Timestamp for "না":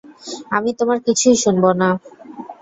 1.73-1.89